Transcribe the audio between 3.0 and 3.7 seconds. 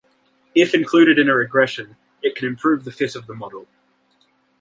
of the model.